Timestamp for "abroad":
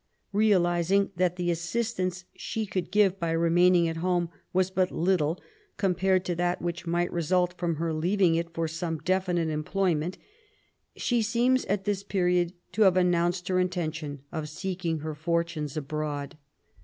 15.77-16.35